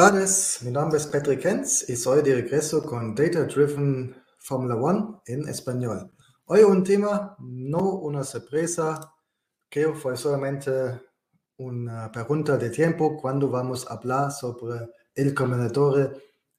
[0.00, 0.60] Tardes.
[0.62, 5.46] Mi nombre es Patrick Hens y soy de regreso con Data Driven Formula One en
[5.46, 6.10] español.
[6.46, 8.98] Hoy un tema, no una sorpresa,
[9.68, 10.70] que fue solamente
[11.58, 16.16] una pregunta de tiempo cuando vamos a hablar sobre el comendador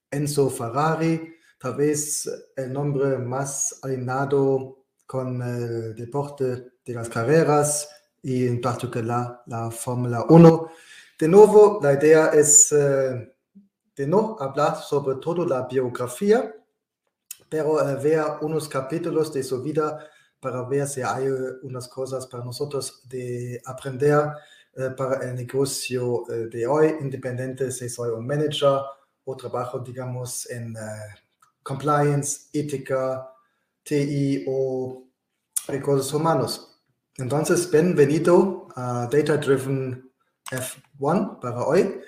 [0.08, 6.44] Enzo Ferrari, tal vez el nombre más alineado con el deporte
[6.84, 7.88] de las carreras
[8.22, 10.70] y en particular la Fórmula 1.
[11.18, 13.31] De nuevo, la idea es eh,
[13.96, 16.54] de no hablar sobre toda la biografía,
[17.48, 20.08] pero eh, unos capítulos de su vida
[20.40, 21.28] para ver si hay
[21.62, 24.28] unas cosas para nosotros de aprender
[24.74, 28.80] eh, para el negocio de hoy, independiente si soy un manager
[29.24, 30.74] o trabajo, digamos, en
[31.62, 33.28] compliance, ética,
[33.84, 35.04] TI o
[35.68, 36.80] recursos humanos.
[37.16, 40.10] Entonces, bienvenido a Data Driven
[40.50, 42.00] F1 para hoy.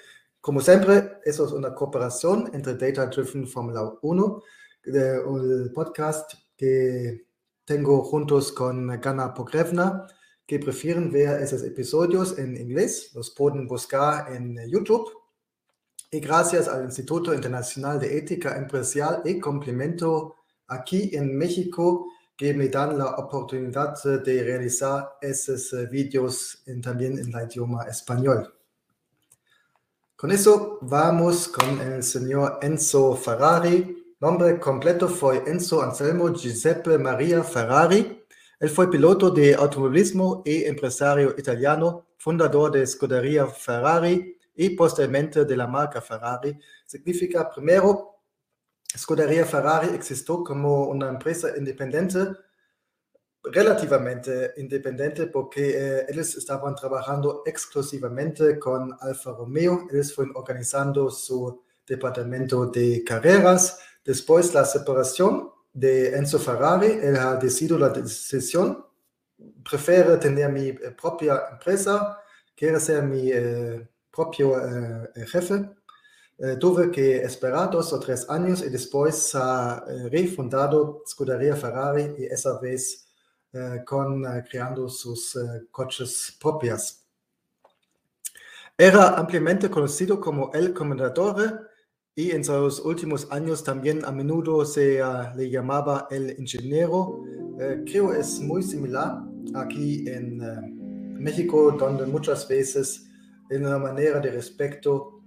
[0.45, 4.42] Como siempre, eso es una cooperación entre Data Driven Formula 1,
[4.83, 7.28] el podcast que
[7.64, 10.06] tengo juntos con Gana Pogrevna,
[10.47, 13.12] que prefieren ver esos episodios en inglés.
[13.15, 15.10] Los pueden buscar en YouTube.
[16.10, 20.34] Y gracias al Instituto Internacional de Ética Empresarial y Complemento
[20.66, 22.06] aquí en México,
[22.37, 28.54] que me dan la oportunidad de realizar esos eh, vídeos también en el idioma español.
[30.24, 34.14] Con eso vamos con el señor Enzo Ferrari.
[34.20, 38.24] Nombre completo fue Enzo Anselmo Giuseppe Maria Ferrari.
[38.58, 45.56] Él fue piloto de automovilismo y empresario italiano, fundador de Scuderia Ferrari y posteriormente de
[45.58, 46.58] la marca Ferrari.
[46.86, 48.22] Significa primero
[48.96, 52.28] Scuderia Ferrari existió como una empresa independiente,
[53.44, 61.62] relativamente independiente, porque eh, ellos estaban trabajando exclusivamente con Alfa Romeo, ellos fueron organizando su
[61.87, 63.78] departamento de carreras.
[64.04, 68.84] Después la separación de Enzo Ferrari, él ha decidido la decisión,
[69.69, 72.19] prefiere tener mi eh, propia empresa,
[72.56, 74.54] quiere ser mi eh, propio
[75.27, 75.75] jefe.
[76.37, 82.12] Eh, tuve que esperar dos o tres años y después ha eh, refundado Scuderia Ferrari
[82.19, 83.03] y esa vez eh,
[83.87, 85.38] con creando sus
[85.70, 87.04] coches propias.
[88.76, 91.70] Era ampliamente conocido como el comendador
[92.16, 95.00] y en sus últimos años también a menudo se
[95.37, 97.22] le llamaba el ingeniero.
[97.87, 99.22] creo es muy similar
[99.54, 100.38] aquí en
[101.21, 103.06] México, donde muchas veces
[103.50, 105.22] en una manera de respeto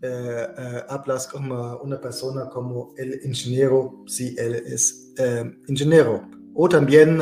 [0.00, 6.28] eh, eh, hablas como una persona como el ingeniero, si él es eh, ingeniero.
[6.54, 7.20] O también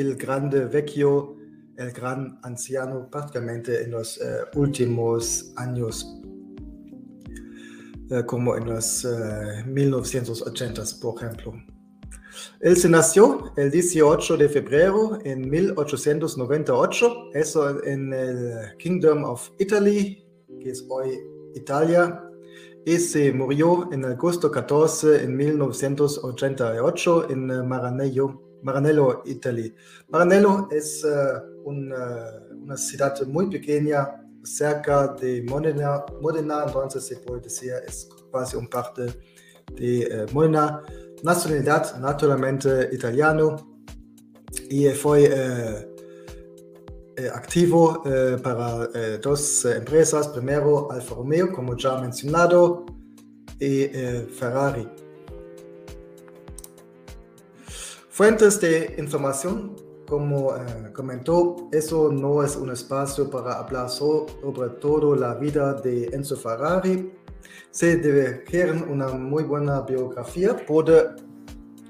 [0.00, 1.36] el grande vecchio,
[1.76, 4.20] el gran anciano, prácticamente en los
[4.54, 6.20] últimos años,
[8.26, 11.54] como en los 1980s, por ejemplo.
[12.60, 20.26] Él se nació el 18 de febrero en 1898, eso en el Kingdom of Italy,
[20.60, 21.18] que es hoy
[21.54, 22.22] Italia
[22.86, 29.72] y se murió en agosto 14 en 1988 en eh, Maranello, Maranello, Italia.
[30.08, 37.42] Maranello es uh, una, una, ciudad muy pequeña cerca de Modena, Modena, entonces se puede
[37.42, 39.06] decir es casi un parte
[39.74, 40.82] de uh, Modena.
[41.22, 43.56] Nacionalidad naturalmente italiano
[44.68, 45.30] y fue
[47.18, 52.84] eh, activo eh, para eh, dos empresas, primero Alfa Romeo, como ya mencionado,
[53.58, 53.86] y
[54.38, 54.86] Ferrari.
[58.16, 59.76] Fuentes de información,
[60.08, 60.54] como
[60.94, 67.12] comentó, eso no es un espacio para hablar sobre todo la vida de Enzo Ferrari.
[67.70, 70.56] Se querer una muy buena biografía.
[70.66, 71.10] Puede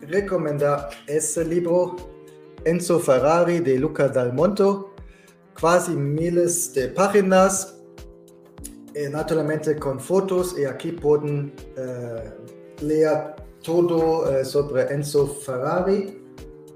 [0.00, 1.94] recomendar ese libro,
[2.64, 4.96] Enzo Ferrari de Luca Dal Monto,
[5.60, 7.78] quasi miles de páginas,
[8.94, 12.32] eh, naturalmente con fotos, y aquí pueden eh,
[12.80, 16.22] leer todo eh, sobre Enzo Ferrari.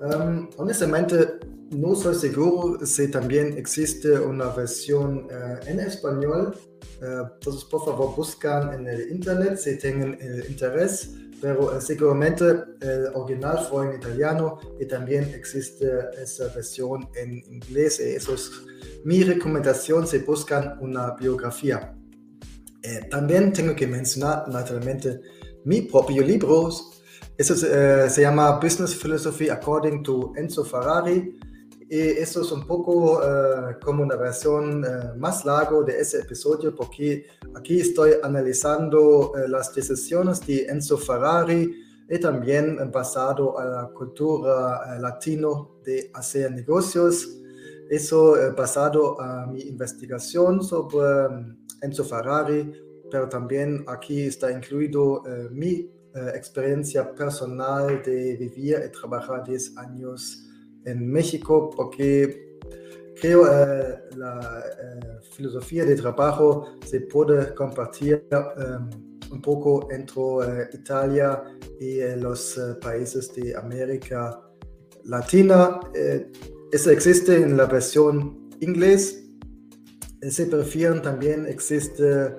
[0.02, 1.38] Um, honestamente,
[1.70, 5.28] no soy seguro si también existe una versión
[5.66, 6.56] en español.
[7.00, 11.10] entonces, por favor, buscan en el internet si tienen interés
[11.40, 12.44] pero eh, seguramente
[12.80, 15.86] el original fue en italiano y también existe
[16.20, 18.00] esa versión en inglés.
[18.00, 18.50] Y eso es
[19.04, 21.94] mi recomendación si buscan una biografía.
[22.82, 25.20] Eh, también tengo que mencionar naturalmente
[25.64, 26.70] mi propio libro.
[27.36, 31.38] Eso eh, se llama Business Philosophy According to Enzo Ferrari.
[31.92, 36.72] y eso es un poco uh, como una versión uh, más larga de ese episodio
[36.72, 37.26] porque
[37.56, 44.98] aquí estoy analizando uh, las decisiones de Enzo Ferrari y también basado a la cultura
[45.00, 47.28] latino de hacer negocios.
[47.88, 52.72] Eso basado a mi investigación sobre um, Enzo Ferrari,
[53.10, 55.90] pero también aquí está incluido mi
[56.34, 60.50] experiencia personal de vivir y trabajar 10 años
[60.84, 62.58] en México porque
[63.20, 68.88] creo eh, la eh, filosofía de trabajo se puede compartir um,
[69.30, 71.42] un poco entre Italia
[71.78, 74.40] y los países de América
[75.04, 75.78] Latina.
[76.72, 79.24] eso existe en la versión inglés.
[80.28, 82.34] Si prefieren, también existe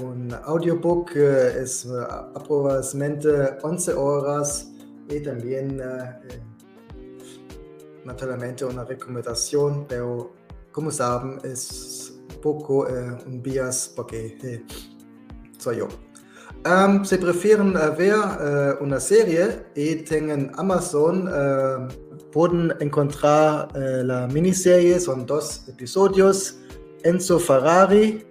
[0.00, 1.86] un audiobook, es
[2.34, 4.72] aproximadamente 11 horas
[5.08, 5.80] y también
[8.04, 10.32] naturalmente una recomendación, pero
[10.72, 14.64] como saben es poco eh, un bias porque eh,
[15.58, 15.88] soy yo.
[16.66, 18.16] Um, si prefieren ver
[18.80, 21.28] una serie y tienen Amazon,
[22.32, 26.58] pueden encontrar la miniserie, son dos episodios.
[27.04, 28.27] Enzo Ferrari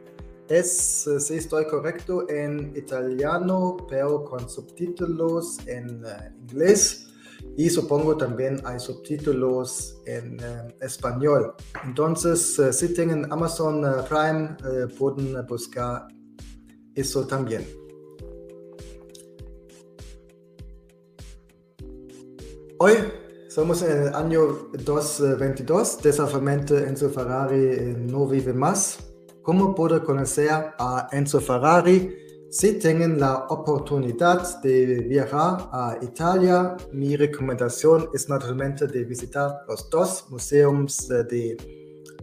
[0.50, 6.04] es, si estoy correcto, en italiano, pero con subtítulos en
[6.42, 7.08] inglés
[7.56, 11.54] y supongo también hay subtítulos en eh, español.
[11.84, 14.56] Entonces, eh, si tienen Amazon Prime,
[14.98, 16.08] pueden buscar
[16.94, 17.66] eso también.
[22.80, 22.94] Hoy
[23.50, 29.07] somos en el año 2022, desafortunadamente Enzo Ferrari no vive más.
[29.48, 32.14] ¿Cómo puedo conocer a Enzo Ferrari?
[32.52, 39.90] Si tienen la oportunidad de viajar a Italia, mi recomendación es naturalmente de visitar los
[39.90, 41.56] dos museos de,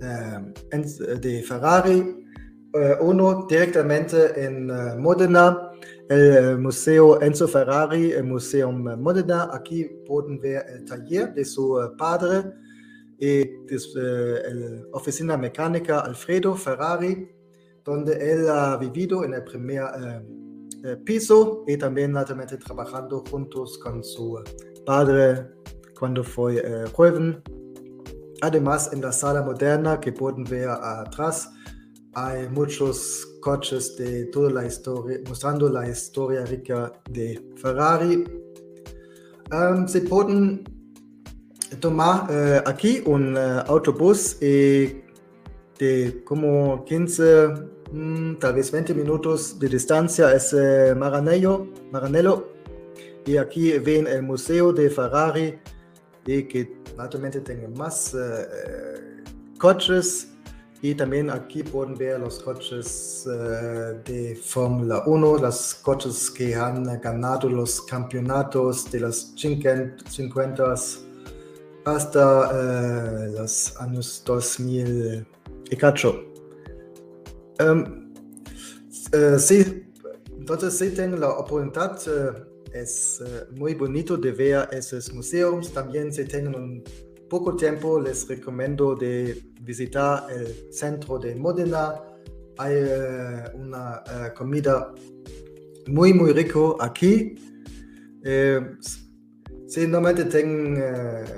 [0.02, 2.26] eh, de Ferrari.
[2.74, 5.70] Eh, uno directamente en uh, Modena,
[6.10, 9.48] el Museo Enzo Ferrari, el Museo Modena.
[9.50, 12.52] Aquí pueden ver el taller de su padre
[13.18, 17.34] y de la oficina mecánica Alfredo Ferrari
[17.84, 20.22] donde él ha vivido en el primer eh,
[20.84, 24.42] eh, piso y también naturalmente trabajando juntos con su
[24.86, 25.50] padre
[25.98, 27.42] cuando fue eh, joven.
[28.40, 31.50] Además, en la sala moderna que pueden ver atrás,
[32.14, 38.24] hay muchos coches de toda la historia, mostrando la historia rica de Ferrari.
[39.52, 40.64] Um, se pueden
[41.80, 45.02] tomar uh, aquí un uh, autobús y
[45.78, 52.52] de como 15 Mm, tal vez 20 minutos de distancia es eh, Maranello, Maranello.
[53.24, 55.58] Y aquí ven el Museo de Ferrari,
[56.26, 59.24] y que naturalmente tiene más eh, eh,
[59.58, 60.28] coches.
[60.82, 67.48] Y también aquí pueden ver los coches de Fórmula 1, los coches que han ganado
[67.48, 70.74] los campeonatos de los 50
[71.84, 76.24] hasta los años 2008.
[77.60, 78.12] Um,
[79.12, 79.84] uh, sí,
[80.36, 82.32] entonces sí tengo la oportunidad, uh,
[82.72, 85.72] es uh, muy bonito de ver esos museos.
[85.72, 86.82] También si tienen un
[87.28, 92.00] poco tiempo, les recomiendo de visitar el centro de Modena.
[92.58, 92.74] Hay
[93.54, 94.02] una
[94.36, 94.92] comida
[95.86, 97.36] muy, muy rico aquí.
[99.74, 100.80] Sí, normalmente tengo,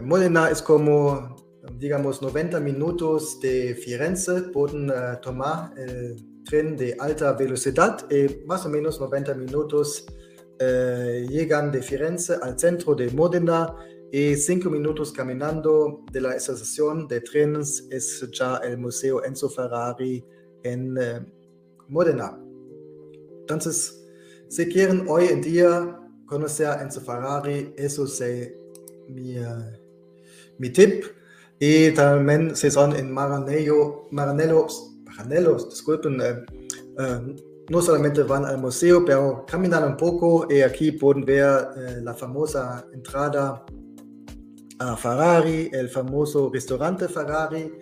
[0.02, 1.36] Modena es como
[1.78, 8.64] digamos, 90 minutos de Firenze pueden uh, tomar el tren de alta velocidad y más
[8.66, 10.06] o menos 90 minutos
[10.60, 13.74] uh, llegan de Firenze al centro de Modena
[14.12, 20.24] y 5 minutos caminando de la estación de trenes es ya el Museo Enzo Ferrari
[20.62, 21.26] en uh,
[21.88, 22.38] Modena.
[23.40, 24.04] Entonces,
[24.48, 28.22] si quieren hoy en día conocer a Enzo Ferrari, eso es
[29.08, 29.36] mi,
[30.58, 31.04] mi tip.
[31.58, 34.66] Y también se son en Maranello, Maranello,
[35.06, 36.44] Maranello disculpen, eh,
[36.98, 37.36] eh,
[37.70, 42.12] no solamente van al museo, pero caminan un poco y aquí pueden ver eh, la
[42.12, 43.64] famosa entrada
[44.78, 47.72] a Ferrari, el famoso restaurante Ferrari.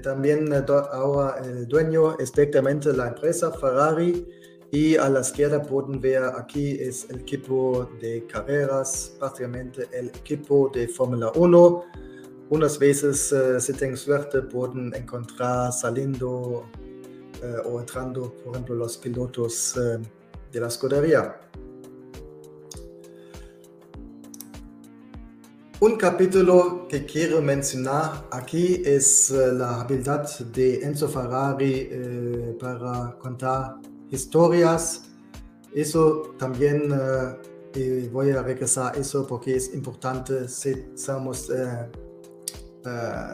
[0.00, 0.48] también
[0.92, 4.24] ahora el dueño es directamente la empresa Ferrari
[4.72, 10.70] y a la izquierda pueden ver aquí es el equipo de carreras, prácticamente el equipo
[10.74, 11.84] de Fórmula 1
[12.48, 18.98] unas veces, uh, si tienen suerte, pueden encontrar saliendo uh, o entrando, por ejemplo, los
[18.98, 20.02] pilotos uh,
[20.50, 21.38] de la escudería.
[25.82, 33.18] Un capítulo que quiero mencionar aquí es eh, la habilidad de Enzo Ferrari eh, para
[33.18, 33.78] contar
[34.12, 35.02] historias.
[35.74, 36.92] Eso también
[37.74, 41.50] eh, voy a regresar a eso porque es importante si estamos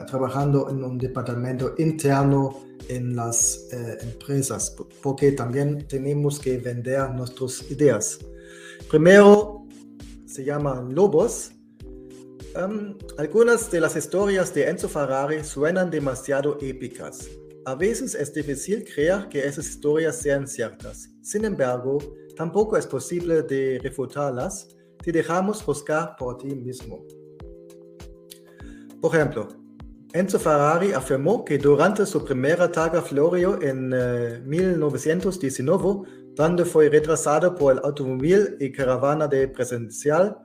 [0.06, 3.66] trabajando en un departamento interno en las
[4.00, 8.18] empresas, porque también tenemos que vender nuestras ideas.
[8.88, 9.66] Primero
[10.26, 11.52] se llama Lobos
[12.56, 17.28] Um, algunas de las historias de Enzo Ferrari suenan demasiado épicas.
[17.68, 21.10] A veces es difícil creer que esas historias sean ciertas.
[21.20, 21.98] Sin embargo,
[22.34, 27.04] tampoco es posible de refutarlas si dejamos buscar por ti mismo.
[29.02, 29.48] Por ejemplo,
[30.14, 33.90] Enzo Ferrari afirmó que durante su primera Targa Florio en
[34.48, 40.38] 1919, eh, donde fue retrasado por el automóvil y caravana de presencial,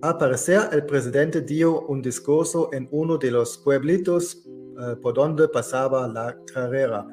[0.00, 4.42] al parecer, el presidente dio un discurso en uno de los pueblitos
[4.78, 7.06] eh, por donde pasaba la carrera.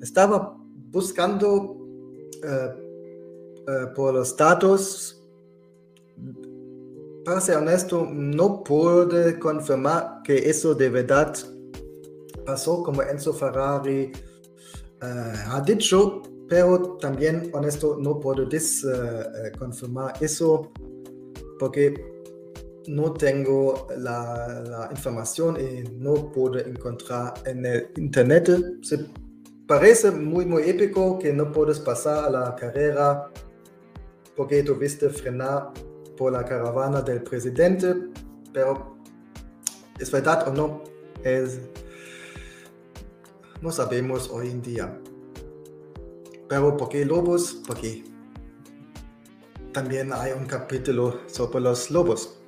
[0.00, 0.56] Estaba
[0.90, 1.76] buscando
[2.42, 2.70] eh,
[3.68, 5.20] eh, por los datos.
[7.24, 11.34] Para ser honesto, no pude confirmar que eso de verdad
[12.44, 14.10] pasó como Enzo Ferrari
[15.00, 18.48] ha dicho, pero también, honesto, no puedo
[19.58, 20.70] confirmar eso
[21.58, 22.11] porque
[22.86, 28.50] no tengo la, información y no puedo encontrar en el internet.
[28.82, 29.06] Se
[29.66, 33.30] parece muy, muy épico que no puedes pasar a la carrera
[34.36, 35.72] porque tuviste frenar
[36.16, 37.94] por la caravana del presidente,
[38.52, 38.96] pero
[39.98, 40.84] ¿es verdad o no?
[41.22, 41.60] Es,
[43.60, 44.98] no sabemos hoy en día.
[46.48, 47.62] Pero ¿por qué lobos?
[47.66, 48.04] Porque
[49.72, 52.41] también hay un capítulo sobre los lobos.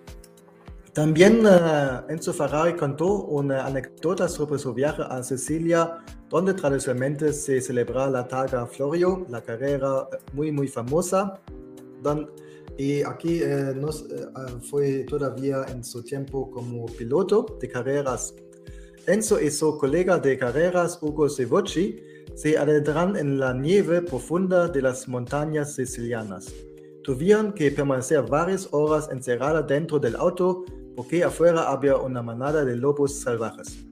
[0.94, 5.98] También uh, Enzo Ferrari contó una anécdota sobre su viaje a Sicilia,
[6.30, 11.40] donde tradicionalmente se celebra la Targa Florio, la carrera muy, muy famosa.
[12.00, 12.30] Don,
[12.78, 14.28] y aquí eh, nos, eh,
[14.70, 18.32] fue todavía en su tiempo como piloto de carreras.
[19.08, 22.00] Enzo y su colega de carreras, Ugo Sevocci,
[22.36, 26.54] se adentraron en la nieve profunda de las montañas sicilianas.
[27.02, 32.76] Tuvieron que permanecer varias horas encerrada dentro del auto porque afuera había una manada de
[32.76, 33.84] lobos salvajes.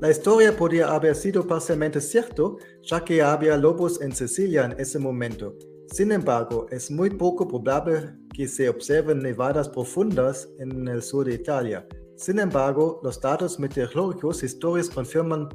[0.00, 4.98] La historia podría haber sido parcialmente cierto, ya que había lobos en Sicilia en ese
[4.98, 5.56] momento.
[5.90, 11.34] Sin embargo, es muy poco probable que se observen nevadas profundas en el sur de
[11.34, 11.84] Italia.
[12.14, 15.48] Sin embargo, los datos meteorológicos históricos confirman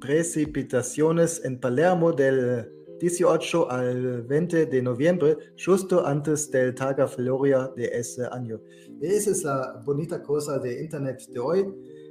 [0.00, 2.70] precipitaciones en Palermo del
[3.02, 8.60] 18 al 20 de noviembre, justo antes del Targa Floria de ese año.
[9.00, 11.66] Esa es la bonita cosa de Internet de hoy.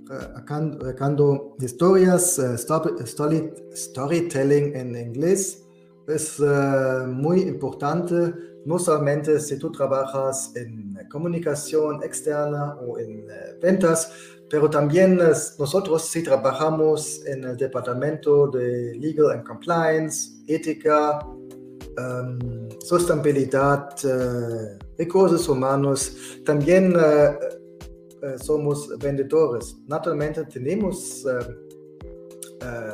[0.10, 5.64] sacando historias, uh, story, storytelling en inglés.
[6.08, 8.34] Es uh, muy importante,
[8.66, 13.26] no solamente si tú trabajas en comunicación externa o en
[13.62, 14.12] ventas,
[14.50, 21.20] pero también nosotros sí trabajamos en el departamento de Legal and Compliance, ética,
[22.00, 22.40] um,
[22.80, 23.90] sostenibilidad,
[24.98, 26.96] recursos humanos, también
[28.42, 29.78] somos vendedores.
[29.88, 31.26] Naturalmente tenemos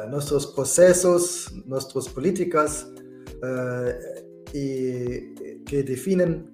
[0.10, 2.88] nuestros procesos, nuestras políticas
[4.54, 5.34] y
[5.66, 6.54] que definen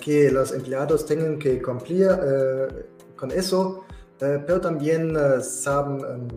[0.00, 2.08] que los empleados tengan que cumplir
[3.16, 3.84] con eso,
[4.18, 6.28] pero también saben,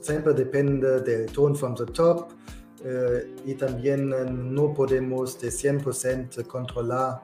[0.00, 2.30] siempre depende del tone from the top
[3.44, 7.22] y también no podemos de 100% controlar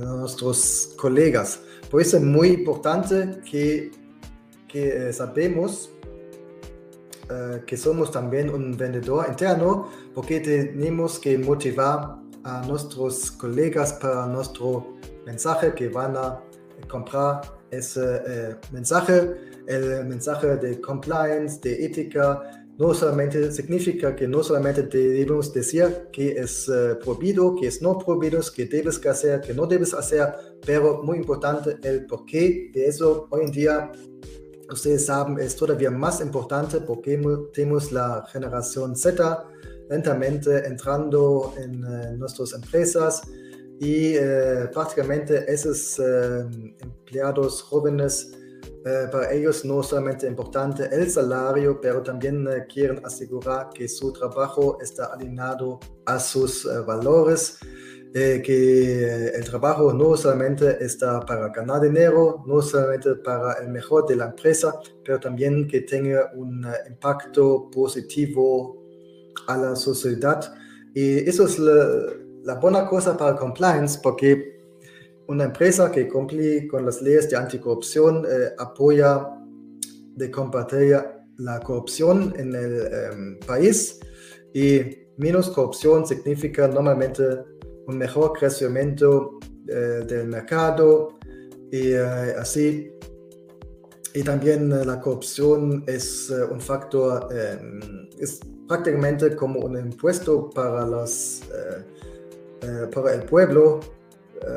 [0.00, 1.60] nuestros colegas.
[1.90, 3.90] Por eso es muy importante que,
[4.68, 5.90] que sabemos
[7.64, 14.96] que somos también un vendedor interno porque tenemos que motivar a nuestros colegas para nuestro
[15.26, 16.40] mensaje que van a
[16.88, 24.42] comprar ese eh, mensaje, el mensaje de compliance, de ética, no solamente significa que no
[24.42, 29.52] solamente debemos decir que es uh, prohibido, que es no prohibido, que debes hacer, que
[29.52, 30.34] no debes hacer,
[30.64, 33.28] pero muy importante el porqué de eso.
[33.30, 33.92] Hoy en día
[34.72, 37.20] ustedes saben, es todavía más importante porque
[37.52, 39.44] tenemos la generación Z
[39.90, 43.20] lentamente entrando en uh, nuestras empresas
[43.78, 48.39] y uh, prácticamente esos empleados jóvenes
[48.82, 54.10] eh, para ellos no solamente importante el salario, pero también eh, quieren asegurar que su
[54.10, 57.58] trabajo está alineado a sus eh, valores,
[58.12, 64.16] que el trabajo no solamente está para ganar dinero, no solamente para el mejor de
[64.16, 68.82] la empresa, pero también que tenga un impacto positivo
[69.46, 70.40] a la sociedad.
[70.92, 72.12] Y eso es la,
[72.42, 74.59] la buena cosa para compliance, porque
[75.30, 79.28] una empresa que cumple con las leyes de anticorrupción eh, apoya
[80.16, 81.00] de combatir
[81.36, 84.00] la corrupción en el em, país.
[84.52, 84.80] Y
[85.18, 87.22] menos corrupción significa normalmente
[87.86, 89.38] un mejor crecimiento
[89.68, 91.16] eh, del mercado.
[91.70, 92.90] Y eh, así
[94.12, 101.42] y también la corrupción es un factor em, es prácticamente como un impuesto para los
[102.92, 103.78] para el pueblo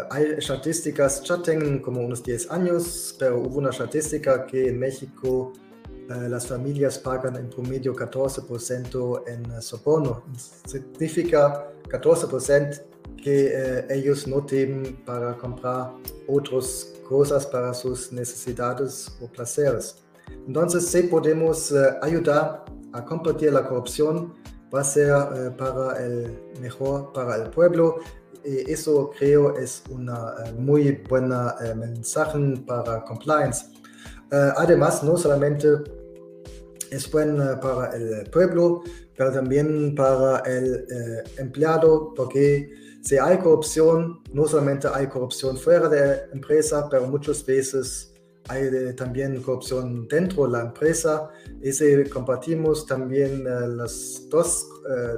[0.09, 5.53] hay estadísticas, ya tienen como unos 10 años, pero hubo una estadística que en México
[6.09, 10.23] eh, las familias pagan en promedio 14% en soborno.
[10.65, 12.81] Significa 14%
[13.21, 15.93] que eh, ellos no tienen para comprar
[16.27, 19.97] otras cosas para sus necesidades o placeres.
[20.47, 24.33] Entonces, si podemos ayudar a combatir la corrupción,
[24.73, 25.13] va a ser
[25.57, 31.73] para el mejor para el pueblo eh, eso creo es una eh, muy buena eh,
[31.75, 33.65] mensaje para compliance.
[34.31, 35.67] además, no solamente
[36.89, 38.83] es bueno para el pueblo,
[39.15, 40.85] pero también para el
[41.37, 42.69] empleado, porque
[43.03, 48.11] si hay corrupción, no solamente hay corrupción fuera de la empresa, pero muchas veces
[48.47, 51.29] hay también corrupción dentro de la empresa
[51.61, 53.43] y si compartimos también
[53.77, 54.67] los dos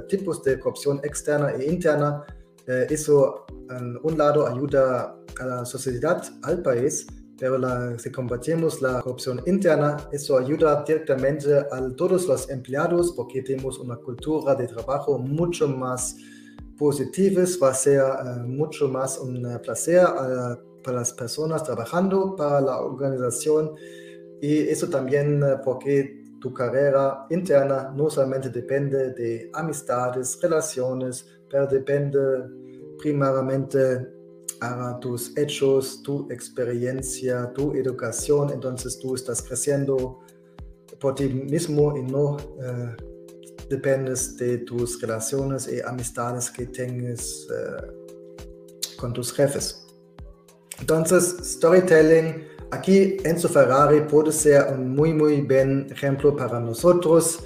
[0.08, 2.24] tipos de corrupción externa e interna,
[2.66, 7.06] eso, en un lado, ayuda a la sociedad, al país,
[7.38, 13.42] pero la, si combatimos la corrupción interna, eso ayuda directamente a todos los empleados porque
[13.42, 16.16] tenemos una cultura de trabajo mucho más
[16.78, 22.60] positiva, va a ser uh, mucho más un placer uh, para las personas trabajando para
[22.60, 23.72] la organización.
[24.40, 32.18] Y eso también porque tu carrera interna no solamente depende de amistades, relaciones, pero depende
[32.98, 34.06] primariamente
[34.60, 40.20] a tus hechos, tu experiencia, tu educación, entonces tú estás creciendo
[40.98, 42.96] por ti mismo y no eh,
[43.68, 49.86] dependes de tus relaciones y amistades que tengas eh, con tus jefes.
[50.80, 57.40] Entonces, storytelling, aquí Enzo Ferrari puede ser un muy, muy buen ejemplo para nosotros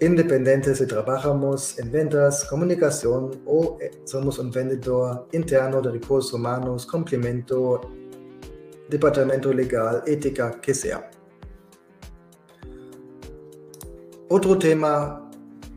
[0.00, 6.86] independientes si trabajamos en ventas, comunicación o eh, somos un vendedor interno de recursos humanos,
[6.86, 7.80] complemento,
[8.88, 11.10] departamento legal, ética, que sea.
[14.28, 15.28] Otro tema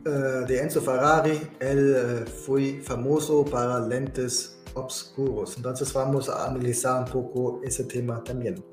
[0.06, 5.56] uh, de Enzo Ferrari, él uh, fue famoso para lentes oscuros.
[5.56, 8.64] Entonces vamos a analizar un poco ese tema también.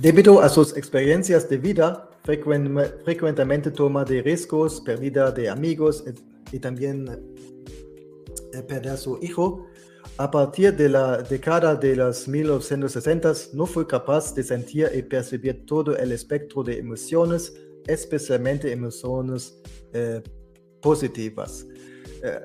[0.00, 6.04] Debido a sus experiencias de vida, frecuentemente toma de riesgos, pérdida de amigos
[6.50, 7.06] y también
[8.68, 9.66] perder su hijo,
[10.18, 15.64] a partir de la década de los 1960 no fue capaz de sentir y percibir
[15.64, 17.54] todo el espectro de emociones,
[17.86, 19.58] especialmente emociones
[19.94, 20.22] eh,
[20.82, 21.66] positivas.
[22.22, 22.40] Eh,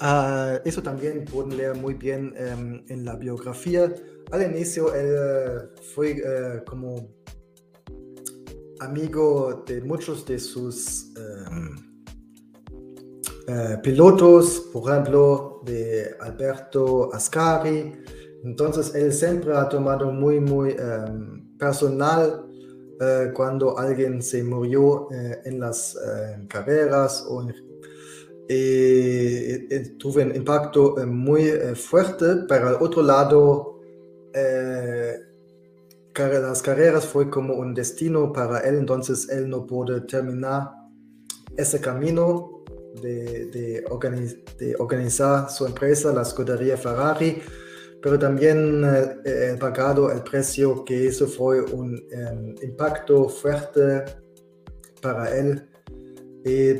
[0.00, 3.92] ah, eso también pueden leer muy bien em, en la biografía.
[4.34, 5.58] Al inicio él eh,
[5.94, 7.08] fue como
[8.80, 11.76] amigo de muchos de sus em,
[13.46, 17.92] eh, pilotos, por ejemplo, de Alberto Ascari.
[18.42, 22.46] Entonces, él siempre ha tomado muy, muy em, personal
[23.00, 25.96] eh, cuando alguien se murió eh, en las
[26.48, 27.46] carreras o
[29.98, 33.73] tuvo un impacto muy fuerte, pero al otro lado,
[36.14, 40.70] las carreras fue como un destino para él, entonces él no pudo terminar
[41.56, 42.64] ese camino
[43.00, 43.84] de,
[44.78, 47.42] organizar su empresa, la escudería Ferrari,
[48.02, 48.84] pero también
[49.24, 54.04] eh, pagado el precio que eso fue un em, impacto fuerte
[55.00, 55.68] para él.
[56.44, 56.74] Y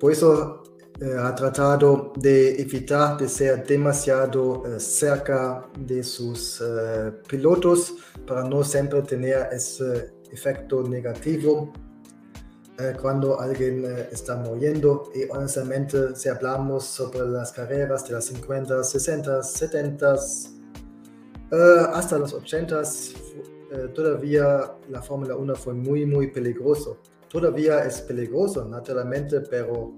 [0.00, 0.61] por eso
[1.00, 7.94] eh, ha tratado de evitar de ser demasiado eh, cerca de sus eh, pilotos
[8.26, 11.72] para no siempre tener ese efecto negativo
[13.00, 19.42] cuando alguien está muriendo y honestamente si hablamos sobre las carreras de las 50, 60,
[19.42, 20.16] 70
[21.92, 22.82] hasta los 80
[23.72, 26.98] eh, todavía la Fórmula 1 fue muy muy peligroso.
[27.28, 29.94] Todavía es peligroso naturalmente, pero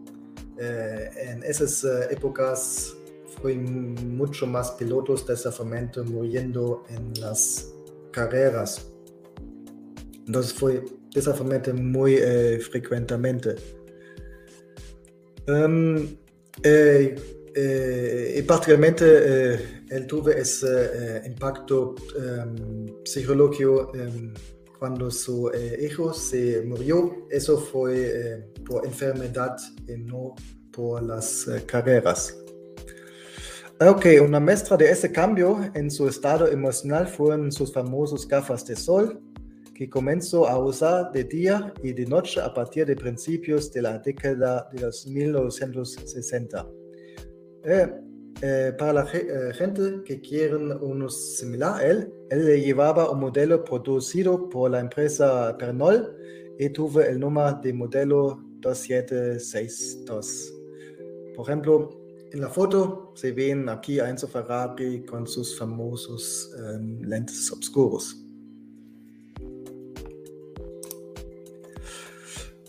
[0.59, 2.95] en esas épocas
[3.41, 7.73] fue mucho más pilotos desafortunadamente muriendo en las
[8.11, 8.87] carreras.
[10.27, 13.57] Entonces fue desafortunadamente muy eh, frecuentemente.
[15.47, 17.15] Eh,
[17.57, 19.05] eh, y particularmente
[19.91, 24.33] él tuvo ese impacto um, psicológico um,
[24.85, 27.27] cuando su hijo se murió.
[27.31, 29.57] Eso fue por enfermedad
[29.89, 30.35] y no
[30.71, 32.37] por las carreras.
[33.81, 38.77] Ok, una muestra de ese cambio en su estado emocional fueron sus famosos gafas de
[38.77, 39.23] sol
[39.75, 43.99] que comenzó a usar de día y de noche a partir de principios de la
[44.01, 46.67] década de los 1960.
[47.65, 47.91] Eh,
[48.43, 53.21] eh, para la eh, gente que quiere uno similar a él, él le llevaba un
[53.21, 56.17] modelo producido por la empresa Pernol
[56.59, 60.55] y tuvo el número de modelo 2762.
[61.35, 61.91] Por ejemplo,
[62.33, 66.51] en la foto se ven aquí a Enzo Ferrari con sus famosos
[67.01, 68.21] lentes oscuros.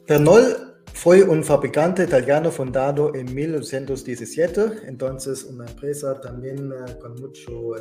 [0.05, 0.74] Pernol
[1.05, 7.75] fue un fabricante italiano fundado en 1917, entonces una empresa también uh, con mucha um,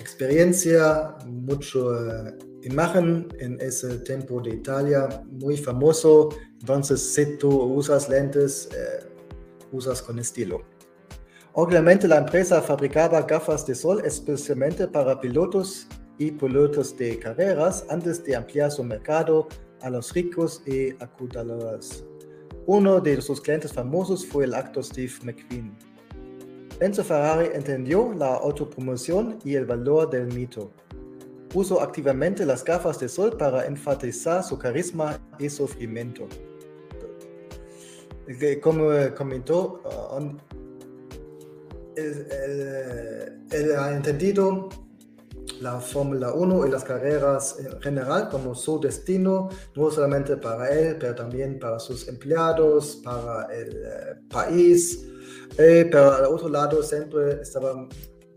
[0.00, 6.30] experiencia, mucha uh, imagen en ese tiempo de Italia, muy famoso.
[6.60, 10.62] Entonces, si tú usas lentes, uh, usas con estilo.
[11.52, 18.24] Obviamente la empresa fabricaba gafas de sol especialmente para pilotos y pilotos de carreras antes
[18.24, 19.46] de ampliar su mercado
[19.82, 22.04] a los ricos y acudados.
[22.66, 25.72] Uno de sus clientes famosos fue el actor Steve McQueen.
[26.80, 30.70] Enzo Ferrari entendió la autopromoción y el valor del mito.
[31.54, 36.28] Usó activamente las gafas de sol para enfatizar su carisma y sufrimiento.
[38.62, 40.36] Como comentó, uh,
[41.96, 44.68] él ha entendido
[45.60, 50.96] la Fórmula 1 y las carreras en general como su destino, no solamente para él,
[50.98, 55.06] pero también para sus empleados, para el eh, país.
[55.56, 57.88] Eh, pero al otro lado siempre estaba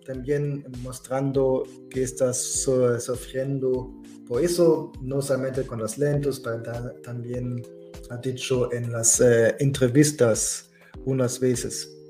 [0.05, 3.93] también mostrando que está sufriendo
[4.27, 6.61] por eso, no solamente con los lentos, pero
[7.03, 7.61] también
[8.09, 10.69] ha dicho en las eh, entrevistas
[11.05, 12.00] unas veces.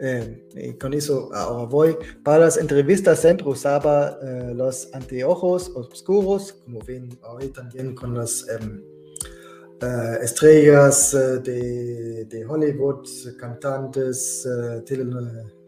[0.00, 1.96] Eh, con eso ahora voy.
[2.22, 8.46] Para las entrevistas siempre usaba eh, los anteojos oscuros, como ven hoy también con las
[8.48, 8.80] em,
[9.82, 13.08] eh, estrellas de, de, Hollywood,
[13.38, 14.46] cantantes,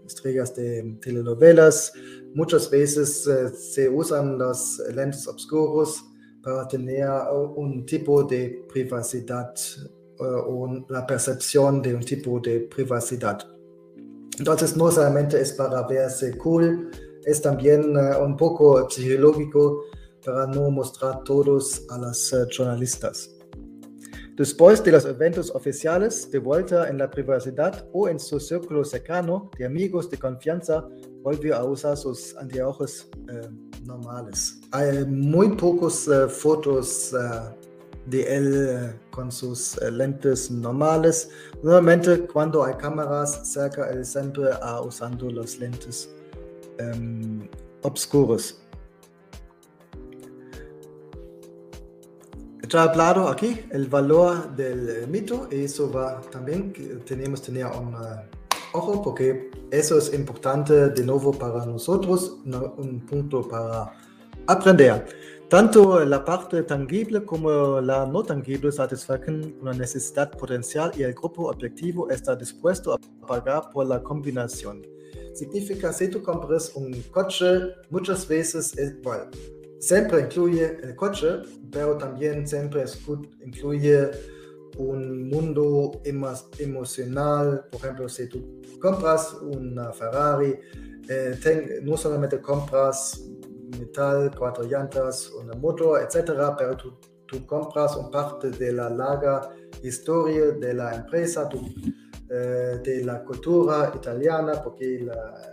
[0.06, 1.92] estrellas de telenovelas.
[2.34, 6.04] Muchas veces se usan los lentes oscuros
[6.42, 7.08] para tener
[7.56, 9.52] un tipo de privacidad
[10.18, 13.59] o la percepción de un tipo de privacidad.
[14.40, 16.90] Entonces no solamente es para verse cool,
[17.26, 19.84] es también uh, un poco psicológico
[20.24, 23.30] para no mostrar todos a los uh, jornalistas.
[24.38, 29.50] Después de los eventos oficiales, de vuelta en la privacidad o en su círculo cercano
[29.58, 30.88] de amigos de confianza,
[31.20, 33.46] volvió a usar sus anteojos eh,
[33.84, 34.58] normales.
[34.70, 37.14] Hay muy pocas eh, fotos
[38.06, 41.30] de él con sus lentes normales.
[41.62, 46.10] Normalmente cuando hay cámaras cerca, él siempre ha usando los lentes
[46.80, 47.46] um,
[47.82, 48.60] obscuros.
[52.62, 56.72] Está hablado aquí el valor del mito y eso va también,
[57.04, 57.96] tenemos que tener un
[58.72, 63.92] ojo porque eso es importante de nuevo para nosotros, un punto para
[64.46, 65.04] aprender.
[65.48, 71.48] Tanto la parte tangible como la no tangible satisfacen una necesidad potencial y el grupo
[71.50, 74.82] objetivo está dispuesto a pagar por la combinación.
[75.34, 79.24] Significa, si tú compras un coche, muchas veces, es, bueno,
[79.80, 82.84] siempre incluye el coche, pero también siempre
[83.44, 84.10] incluye
[84.78, 87.64] un mundo emocional.
[87.72, 90.58] Por ejemplo, si tú compras una Ferrari,
[91.08, 93.20] eh, no solamente compras
[93.78, 99.50] metal, cuatro llantas, una moto, etcétera, pero tú, tú compras un parte de la larga
[99.82, 101.48] historia de la empresa,
[102.28, 105.50] eh, de la cultura italiana, porque la,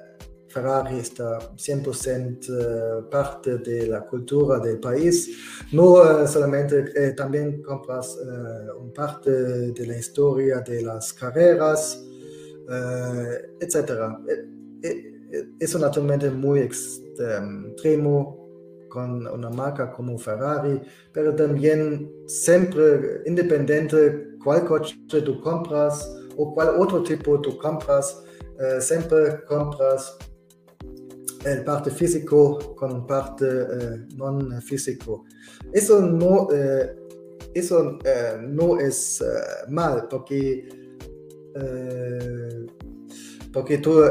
[0.47, 5.29] Ferrari está 100% eh, parte de la cultura del país.
[5.71, 8.17] No eh, solamente, eh, también compras
[8.79, 12.03] un parte de la historia de las carreras,
[13.59, 13.91] etc.
[15.59, 16.61] Es naturalmente muy
[17.19, 18.37] extremo
[18.89, 26.69] con una marca como Ferrari, pero también siempre independiente cuál coche tú compras o cuál
[26.79, 28.23] otro tipo tú compras,
[28.79, 30.17] siempre compras
[31.47, 35.25] el parte físico con parte eh, no físico.
[35.71, 36.95] Eso no, eh,
[37.53, 39.23] eso, eh, no es
[39.69, 40.67] mal porque,
[43.57, 44.03] porque tú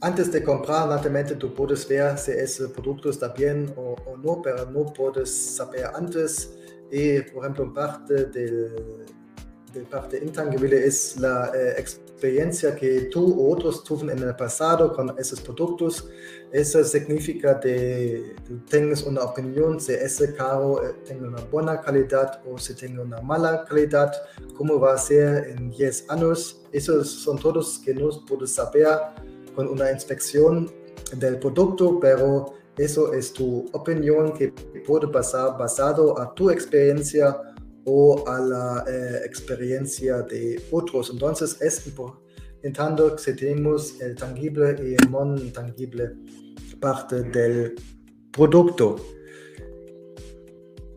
[0.00, 4.68] antes de comprar naturalmente tú puedes ver si ese producto está bien o, no, pero
[4.68, 6.58] no puedes saber antes.
[7.32, 9.06] Por ejemplo parte del
[9.74, 14.92] de parte intangible es la eh, experiencia que tú o otros tuvieron en el pasado
[14.92, 16.08] con esos productos.
[16.52, 22.40] Eso significa que tú tengas una opinión si ese carro eh, tiene una buena calidad
[22.50, 24.12] o si tiene una mala calidad,
[24.56, 26.62] cómo va a ser en 10 años.
[26.72, 28.88] Esos son todos que no puedes saber
[29.56, 30.70] con una inspección
[31.16, 34.48] del producto, pero eso es tu opinión que
[34.86, 37.53] puede pasar basado a tu experiencia
[37.84, 41.10] o a la eh, experiencia de otros.
[41.10, 42.24] Entonces es importante
[43.24, 46.12] que tenemos el tangible y el no tangible
[46.80, 47.74] parte del
[48.32, 48.96] producto.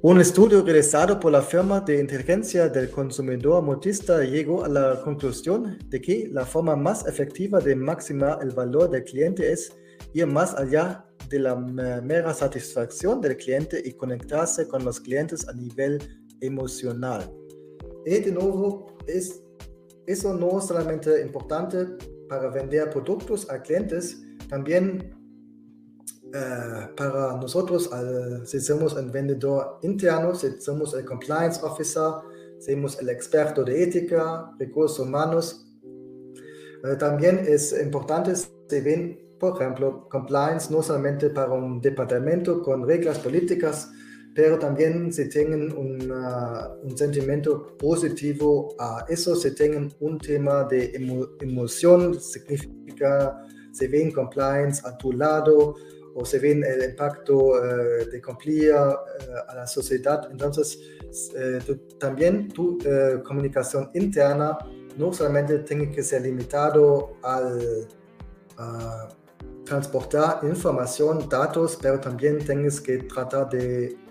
[0.01, 5.77] Un estudio realizado por la firma de inteligencia del consumidor Motista llegó a la conclusión
[5.89, 9.73] de que la forma más efectiva de maximizar el valor del cliente es
[10.13, 15.53] ir más allá de la mera satisfacción del cliente y conectarse con los clientes a
[15.53, 15.99] nivel
[16.41, 17.31] emocional.
[18.05, 19.43] Y de nuevo, es,
[20.05, 21.85] eso no es solamente importante
[22.29, 25.13] para vender productos a clientes, también
[26.33, 27.89] eh, para nosotros,
[28.45, 32.11] si somos un vendedor interno, si somos el compliance officer,
[32.59, 35.67] si somos el experto de ética, recursos humanos,
[36.83, 42.85] eh, también es importante si ven, por ejemplo, compliance no solamente para un departamento con
[42.85, 43.89] reglas políticas,
[44.37, 50.91] pero también si tienen un sentimiento positivo a eso, si tienen un tema de
[51.41, 53.35] emoción, significa
[53.71, 55.73] se ven compliance a tu lado
[56.13, 58.73] o se ven el impacto eh, de cumplir eh,
[59.47, 60.29] a la sociedad.
[60.29, 60.81] Entonces,
[61.35, 61.59] eh,
[61.99, 62.77] también tu
[63.23, 64.55] comunicación interna
[64.97, 67.87] no solamente tiene que ser limitado al
[69.65, 74.06] transportar información, datos, pero también tienes que tratar de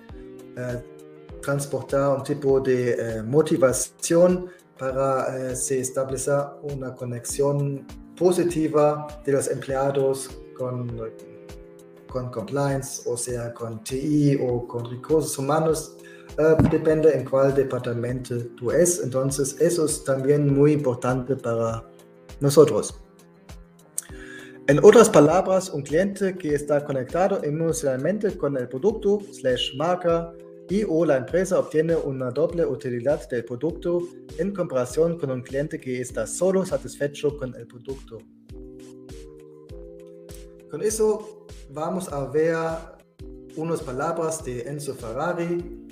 [1.42, 4.46] transportar un tipo de eh, motivación
[4.78, 7.86] para eh, se establecer una conexión
[8.18, 10.90] positiva de los empleados con,
[12.08, 15.96] con compliance, o sea, con TI o con recursos humanos.
[16.70, 19.00] depende en cuál departamento tú es.
[19.02, 21.84] Entonces, eso es también muy importante para
[22.40, 23.00] nosotros.
[24.68, 30.32] En otras palabras, un cliente que está conectado emocionalmente con el producto, slash marca,
[30.68, 34.02] y o la empresa obtiene una doble utilidad del producto
[34.38, 38.18] en comparación con un cliente que está solo satisfecho con el producto.
[40.70, 42.56] Con eso vamos a ver
[43.56, 45.84] unas palabras de Enzo Ferrari.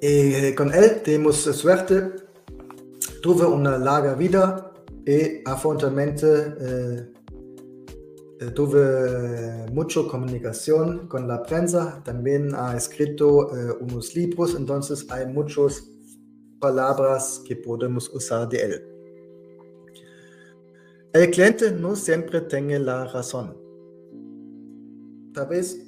[0.00, 2.12] Y con él tenemos suerte.
[3.22, 4.72] Tuve una larga vida
[5.04, 7.15] y afortunadamente eh, eh,
[8.54, 12.02] tuve mucha comunicación con la prensa.
[12.04, 15.88] También ha escrito eh, unos libros, entonces hay muchas
[16.60, 18.96] palabras que podemos usar de él.
[21.12, 23.56] El cliente no siempre tiene la razón.
[25.32, 25.86] Tal vez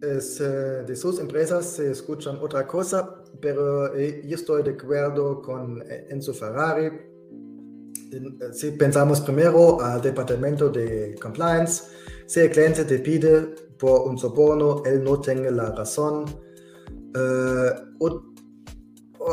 [0.00, 5.40] es, eh, de sus empresas se escuchan otra cosa, pero eh, yo estoy de acuerdo
[5.40, 6.90] con eh, Enzo Ferrari.
[8.52, 11.84] Si pensamos primero al departamento de compliance,
[12.26, 16.24] si el cliente te pide por un soborno, él no tiene la razón.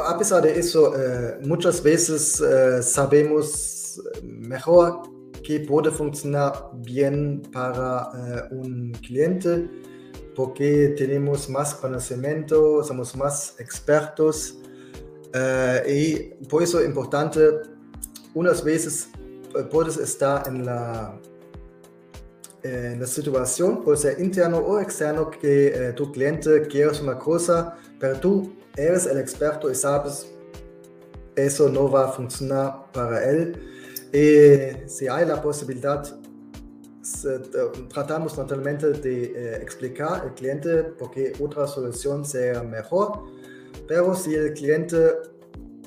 [0.05, 0.93] a pesar de eso,
[1.43, 2.43] muchas veces
[2.81, 5.01] sabemos mejor
[5.43, 8.09] que puede funcionar bien para
[8.51, 9.69] un cliente
[10.35, 14.57] porque tenemos más conocimiento, somos más expertos
[15.87, 16.15] y
[16.45, 17.39] por eso es importante,
[18.33, 19.09] unas veces
[19.55, 21.19] eh, puedes estar en la,
[22.63, 27.77] en la situación, puede ser interno o externo, que eh, tu cliente quiere una cosa,
[27.99, 30.27] pero tú eres el experto y sabes,
[31.35, 33.67] eso no va a funcionar para él.
[34.13, 36.03] Y si hay la posibilidad
[37.89, 43.23] tratamos naturalmente de eh, explicar al cliente por qué otra solución sea mejor,
[43.87, 44.97] pero si el cliente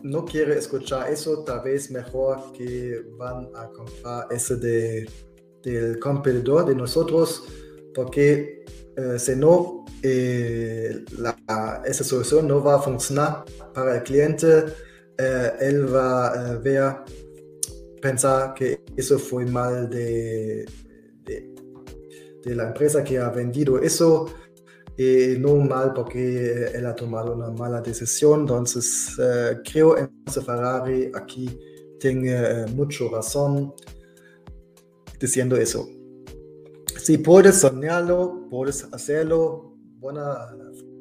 [0.05, 5.11] no quiere escuchar eso, tal vez mejor que van a comprar ese de,
[5.63, 7.43] del competidor de nosotros,
[7.95, 8.65] porque
[8.97, 11.05] eh, si no, eh,
[11.87, 14.65] esa solución no va a funcionar para el cliente,
[15.17, 16.97] él va a ver,
[18.03, 20.67] pensar que eso fue mal de,
[21.25, 24.27] de la empresa que ha vendido eso
[24.97, 28.41] y no mal porque él ha tomado una mala decisión.
[28.41, 31.59] Entonces, eh, creo en Ferrari aquí
[31.99, 33.75] tiene eh, mucha razón
[35.19, 35.89] diciendo eso.
[36.97, 39.77] Si puedes soñarlo, puedes hacerlo.
[39.99, 40.49] Buena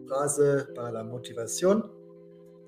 [0.07, 1.91] frase para la motivación.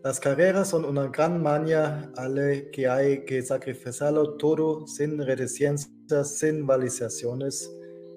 [0.03, 6.37] Las carreras son una gran manía a la que hay que sacrificarlo todo sin reticencias,
[6.37, 7.71] sin validaciones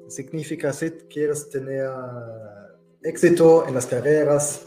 [0.09, 1.89] significa si quieres tener
[3.09, 4.67] éxito en las carreras,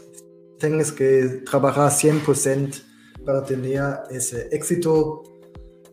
[0.58, 2.82] tienes que trabajar 100%
[3.24, 5.22] para tener ese éxito.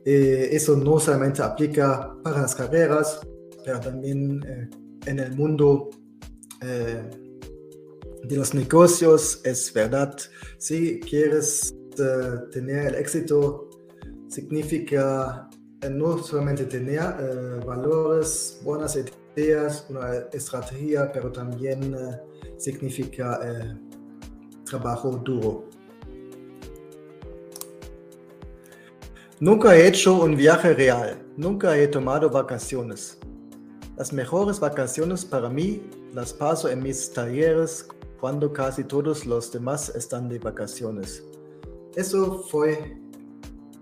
[0.03, 3.19] Eh, eso no solamente aplica para las carreras,
[3.63, 4.69] pero también eh,
[5.05, 5.89] en el mundo
[6.61, 7.03] eh,
[8.23, 10.15] de los negocios es verdad.
[10.57, 11.75] Si quieres
[12.51, 13.69] tener el éxito,
[14.29, 15.49] significa
[15.89, 17.01] no solamente tener
[17.65, 18.97] valores, buenas
[19.35, 21.93] ideas, una estrategia, pero también
[22.59, 23.75] significa eh,
[24.65, 25.63] trabajo duro.
[29.39, 33.17] Nunca he hecho un viaje real, nunca he tomado vacaciones.
[33.97, 35.81] Las mejores vacaciones para mí
[36.13, 37.87] las paso en mis talleres
[38.19, 41.23] cuando casi todos los demás están de vacaciones.
[41.95, 42.97] Eso fue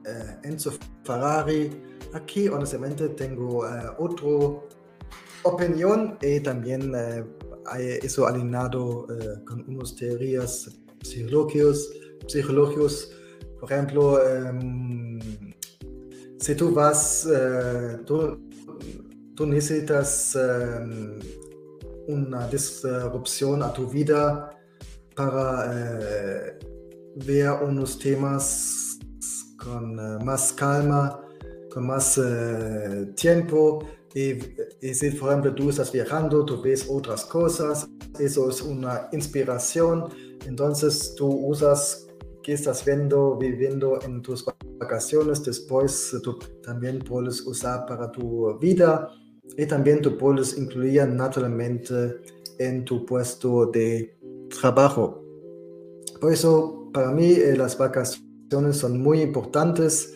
[0.06, 0.72] eh, Enzo
[1.04, 1.72] Ferrari.
[2.13, 3.66] Aquí honestamente tengo
[3.98, 4.68] otro
[5.44, 7.23] opinión y también eh,
[7.76, 10.70] eso alineado eh, con unas teorías
[11.02, 11.90] psicológicas,
[12.28, 13.12] psicológicos.
[13.60, 15.20] Por ejemplo, em,
[16.40, 18.40] si tú vas, eh, tú,
[19.36, 21.20] tú, necesitas em,
[22.08, 24.50] una disrupción a tu vida
[25.15, 25.74] para
[27.15, 29.00] ver unos temas
[29.58, 31.20] con más calma,
[31.74, 32.20] con más
[33.15, 33.80] tiempo
[35.20, 37.88] por ejemplo, tú estás viajando, tú ves otras cosas,
[38.20, 40.06] eso es una inspiración.
[40.46, 42.08] Entonces, tú usas
[42.44, 44.46] qué estás viendo, viviendo en tus
[44.80, 45.44] vacaciones.
[45.44, 49.10] Después, tú también puedes usar para tu vida
[49.58, 52.22] y también tú puedes incluir naturalmente
[52.60, 54.18] en tu puesto de
[54.60, 55.24] trabajo.
[56.20, 60.15] Por eso, para mí, eh, las vacaciones son muy importantes.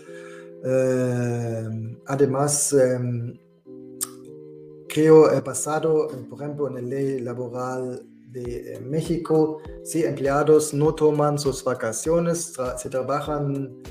[0.64, 3.38] Eh, además, em,
[4.92, 10.94] creo el pasado, por ejemplo, en la ley laboral de eh, México, si empleados no
[10.94, 13.82] toman sus vacaciones, se trabajan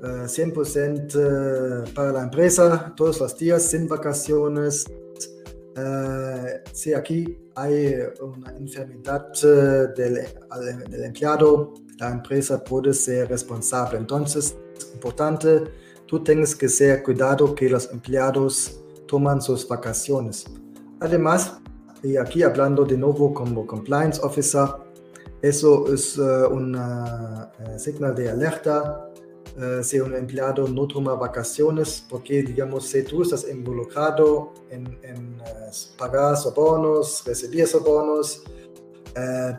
[0.00, 4.84] 100% eh, eh, para la empresa todos los días sin vacaciones.
[6.72, 9.32] si aquí hay una enfermedad
[9.96, 10.14] del,
[10.90, 13.98] del, empleado, la empresa puede ser responsable.
[13.98, 14.54] Entonces,
[14.92, 15.62] importante,
[16.06, 18.81] tú tienes que ser cuidado que los empleados
[19.12, 20.36] toman sus vacaciones.
[21.00, 21.38] Además,
[22.02, 24.66] y aquí hablando de nuevo como compliance officer,
[25.42, 29.10] Eso es uh, un uh, señal de alerta
[29.58, 35.36] uh, si un empleado no toma vacaciones, porque, digamos, si tú estás involucrado en, en
[35.98, 38.44] pagar sobornos, recibir sobornos,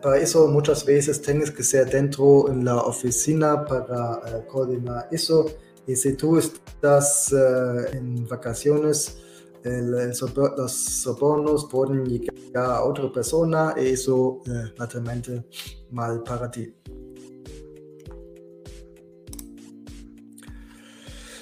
[0.02, 5.46] para eso muchas veces tienes que ser dentro en la oficina para coordinar eso.
[5.86, 7.32] Y si tú estás
[7.92, 9.18] en vacaciones,
[9.64, 10.14] el, el,
[10.58, 15.46] los sobornos pueden llegar a otra persona y eso eh, naturalmente
[15.92, 16.74] mal para ti.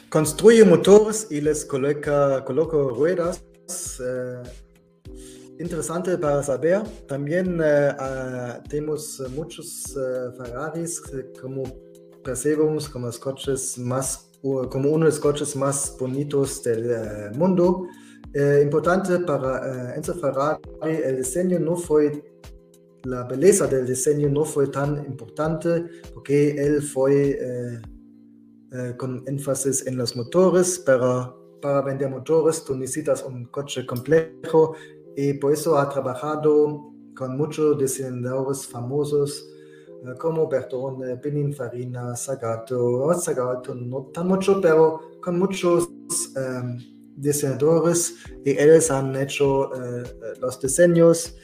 [0.10, 3.42] Construye motores y les coloca, ruedas.
[4.02, 4.44] Eh,
[5.60, 6.84] interesante para saber.
[7.08, 7.94] También eh,
[8.68, 11.02] tenemos muchos eh, Ferraris
[11.40, 11.64] como
[12.24, 17.88] percibimos como los coches más como uno de los coches más bonitos del eh, mundo.
[18.34, 22.24] Eh, importante para eh, Enzo Ferrari, el diseño no fue,
[23.04, 27.82] la belleza del diseño no fue tan importante porque él fue eh,
[28.74, 34.76] eh, con énfasis en los motores, pero para vender motores tú necesitas un coche complejo
[35.18, 39.46] y por eso ha trabajado con muchos diseñadores famosos
[40.04, 45.90] eh, como Bertone, Pininfarina, Sagato, Sagato no tan mucho, pero con muchos
[46.38, 50.04] eh, diseñadores y ellos han hecho eh,
[50.40, 51.36] los diseños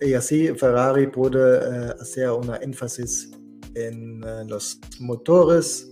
[0.00, 3.30] y así Ferrari puede eh, hacer una énfasis
[3.74, 5.88] en eh, los motores.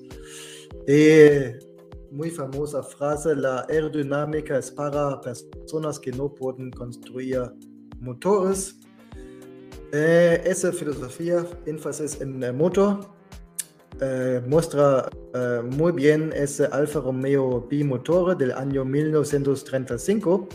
[0.86, 1.54] Y
[2.10, 7.42] muy famosa frase, la aerodinámica es para personas que no pueden construir
[8.00, 8.80] motores.
[9.92, 13.17] Esa filosofía, énfasis en el motor,
[14.00, 20.48] eh, muestra eh, muy bien ese Alfa Romeo bimotor del año 1935.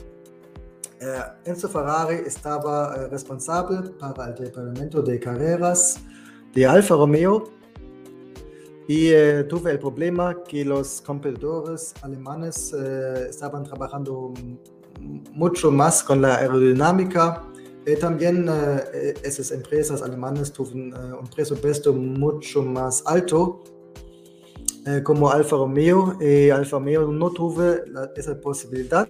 [1.03, 5.99] Eh, Enzo Ferrari estaba eh, responsable para el departamento de carreras
[6.53, 7.51] de Alfa Romeo
[8.87, 12.71] y eh, tuve el problema que los competidores alemanes
[13.29, 14.33] estaban trabajando
[15.33, 17.43] mucho más con la aerodinámica
[17.85, 23.63] eh, también eh, esas empresas alemanas tuvieron eh, un presupuesto mucho más alto,
[24.85, 26.17] eh, como Alfa Romeo.
[26.21, 29.09] Y Alfa Romeo no tuve la, esa posibilidad,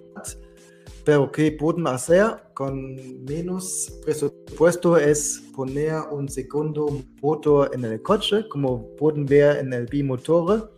[1.04, 8.48] pero que pueden hacer con menos presupuesto es poner un segundo motor en el coche,
[8.48, 10.72] como pueden ver en el bimotor.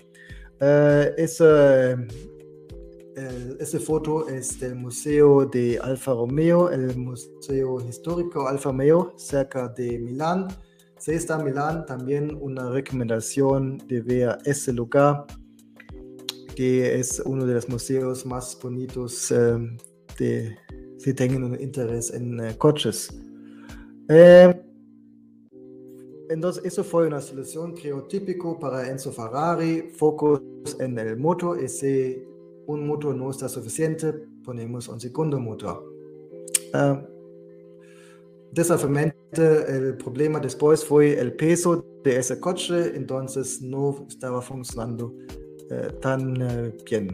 [0.59, 1.97] ese
[3.17, 9.69] el, esa foto es del Museo de Alfa Romeo, el Museo Histórico Alfa Romeo, cerca
[9.69, 10.49] de Milán.
[10.99, 15.27] Si está en Milán, también una recomendación de ver ese lugar,
[16.55, 19.77] que es uno de los museos más bonitos eh,
[20.19, 20.57] de,
[20.99, 23.11] si tienen un interés en eh, coches.
[24.09, 24.63] Eh,
[26.29, 30.41] entonces, eso fue una solución, creo, típico para Enzo Ferrari, focus
[30.81, 32.36] en el motor y se
[32.67, 34.13] un motor no está suficiente,
[34.45, 35.85] ponemos un segundo motor.
[36.75, 37.17] Uh,
[38.57, 45.15] el problema después fue el peso de ese coche, entonces no estaba funcionando
[45.71, 47.09] uh, tan uh, bien.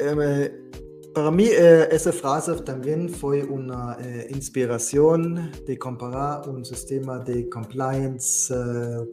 [0.00, 3.96] Um, para mí esa frase también fue una
[4.30, 8.54] inspiración de comparar un sistema de compliance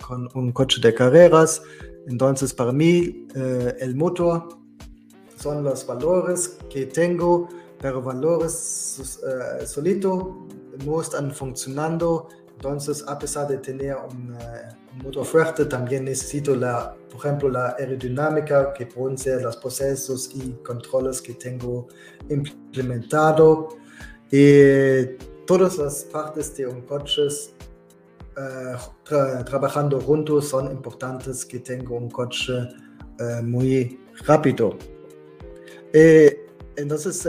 [0.05, 1.61] con un coche de carreras
[2.07, 4.47] entonces, para mí, eh, el motor
[5.37, 10.47] son los valores que tengo, pero valores eh, solito
[10.85, 12.29] no están funcionando.
[12.55, 14.37] Entonces, a pesar de tener un,
[15.03, 20.51] motor fuerte, también necesito, la, por ejemplo, la aerodinámica, que pueden ser los procesos y
[20.63, 21.87] controles que tengo
[22.29, 23.69] implementado.
[24.31, 27.27] Y todas las partes de un coche
[28.37, 32.53] eh, tra trabajando juntos son importantes que tenga un coche
[33.19, 34.77] eh, muy rápido.
[35.93, 36.45] Eh,
[36.75, 37.27] entonces,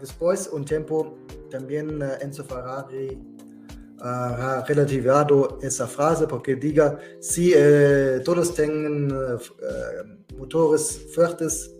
[0.00, 1.16] después, un tiempo,
[1.50, 3.35] también Enzo Ferrari
[4.00, 7.52] ha relativado esa frase porque diga, si
[8.24, 9.08] todos tienen
[10.36, 11.70] motores fuertes,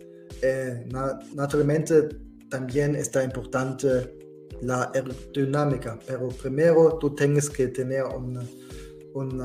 [1.33, 2.07] naturalmente
[2.49, 4.13] también está importante
[4.61, 8.15] la aerodinámica, pero primero tú tienes que tener uh,
[9.13, 9.37] un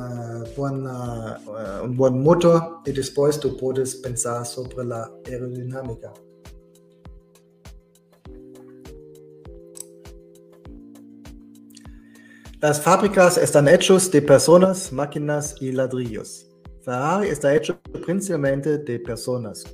[1.97, 6.13] buen motor y después tú puedes pensar sobre la aerodinámica.
[12.63, 16.47] Las fábricas están hechas de personas, máquinas y ladrillos.
[16.85, 19.65] Ferrari está hecho principalmente de personas.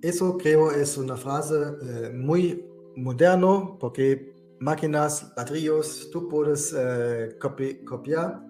[0.00, 2.64] Eso creo es una frase eh, muy
[2.96, 8.40] moderno porque máquinas, ladrillos, tú puedes eh, copi copiar,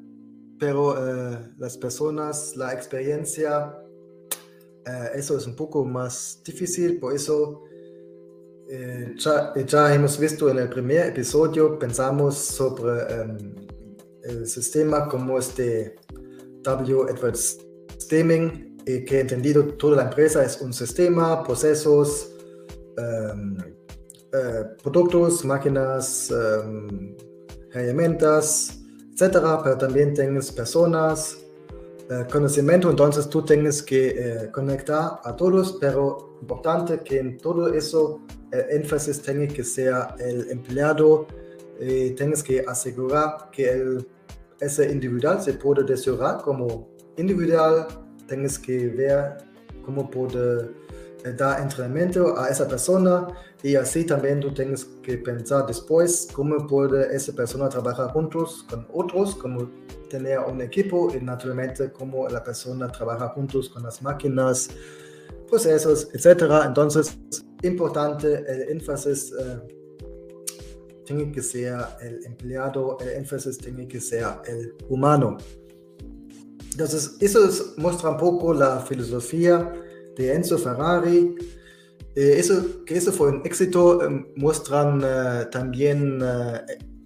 [0.61, 3.77] pero eh, las personas, la experiencia,
[5.13, 7.65] eso es un poco más difícil, por eso
[9.17, 13.55] ya, ya, hemos visto en el primer episodio, pensamos sobre em,
[14.25, 15.97] el sistema como este
[16.63, 17.59] W Edwards
[18.01, 22.33] Stemming, que he entendido toda la empresa es un sistema, procesos,
[22.97, 27.17] um, uh, productos, máquinas, um,
[27.73, 28.79] herramientas,
[29.13, 31.37] etcétera, pero también tienes personas,
[32.11, 38.21] uh, conocimiento, entonces tú tienes que conectar a todos, pero importante que en todo eso
[38.53, 41.27] el énfasis tenga que sea el empleado
[41.81, 44.09] y tienes que asegurar que el,
[44.61, 47.87] ese individual se puede desarrollar como individual,
[48.27, 49.39] tienes que ver
[49.85, 50.71] cómo puede
[51.25, 53.29] eh, dar entrenamiento a esa persona
[53.63, 58.87] y así también tú tienes que pensar después cómo puede esa persona trabajar juntos con
[58.93, 59.71] otros, cómo
[60.09, 64.71] tener un equipo y naturalmente cómo la persona trabaja juntos con las máquinas,
[65.49, 66.65] procesos, etc.
[66.67, 67.19] Entonces,
[67.63, 69.77] importante el énfasis eh,
[71.05, 75.37] tiene que ser el empleado, el énfasis tiene que ser el humano.
[76.73, 79.73] Entonces, eso muestra un poco la filosofía
[80.17, 81.35] de Enzo Ferrari.
[82.15, 86.21] Eh, eso, que eso fue un éxito, eh, muestran eh, también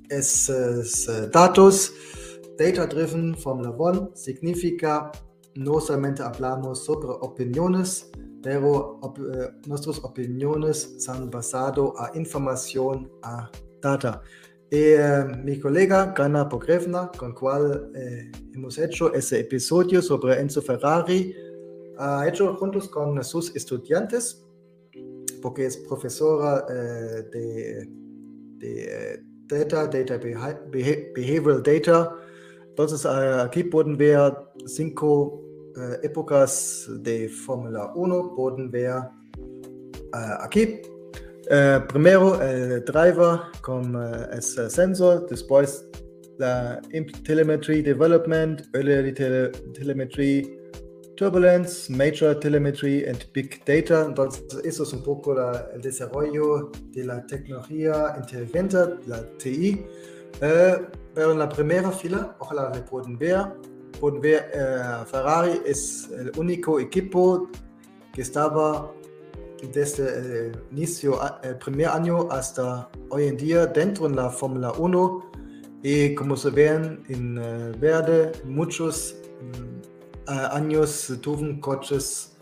[0.09, 1.93] esos datos.
[2.59, 5.11] Data Driven Formula One significa
[5.55, 8.11] no solamente hablamos sobre opiniones,
[8.43, 9.01] pero
[9.67, 14.23] nuestras opiniones son basadas a información, a data.
[14.71, 14.95] Y
[15.45, 17.91] mi colega Gana Pogrevna, con cual
[18.55, 21.35] hemos hecho ese episodio sobre Enzo Ferrari,
[22.01, 24.47] ha hecho juntos con sus estudiantes,
[25.43, 27.89] porque es profesora eh, de,
[28.59, 32.17] de, Data, Data Behavioral Data.
[32.69, 34.33] Entonces aquí pueden ver
[34.65, 35.43] cinco
[35.77, 38.95] eh, épocas de Fórmula 1, pueden ver
[40.41, 40.81] aquí.
[41.89, 45.85] primero el driver con el sensor, después
[46.39, 46.81] la
[47.25, 50.61] telemetry development, early telemetry
[51.21, 54.07] Turbulence, Major Telemetry and Big Data.
[54.07, 59.85] Entonces, eso es un poco la, el desarrollo de la tecnología inteligente, la TI.
[60.41, 63.53] Pero en la primera fila, ojalá le pueden ver,
[64.03, 67.49] eh, Ferrari es el único equipo
[68.13, 68.93] que estaba
[69.73, 71.19] desde el inicio,
[71.63, 75.31] primer año hasta hoy en día dentro de la Fórmula 1
[75.83, 79.81] y como se ven en uh, verde, muchos um,
[80.27, 82.37] años tuvieron coches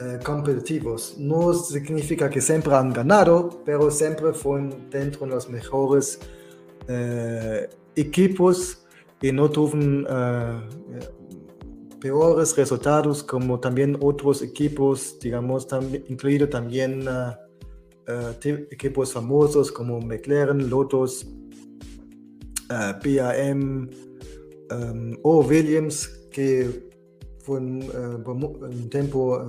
[0.00, 1.16] eh, competitivos.
[1.18, 6.18] No significa que siempre han ganado, pero siempre fueron dentro de los mejores
[6.86, 8.86] eh, equipos
[9.20, 10.06] y no tuvieron
[12.00, 17.04] peores resultados como también otros equipos, digamos, también, incluido también
[18.70, 21.26] equipos famosos como McLaren, Lotus,
[22.68, 23.90] BAM
[25.22, 26.88] o Williams, que
[27.40, 29.42] fue un, uh, tiempo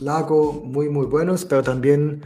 [0.00, 2.22] largo, muy, muy buenos, pero también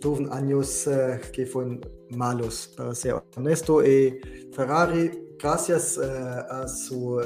[0.00, 0.88] tuvo años
[1.32, 1.80] que fueron
[2.10, 3.84] malos, para ser honesto.
[3.84, 4.20] Y
[4.52, 7.20] Ferrari, gracias a su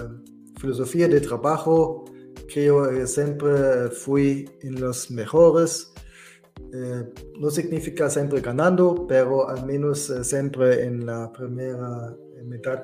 [0.60, 2.04] filosofía de trabajo,
[2.52, 5.92] creo que siempre fui en los mejores.
[7.38, 12.82] no significa siempre ganando, pero al menos siempre en la primera mitad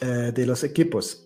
[0.00, 1.24] de los equipos.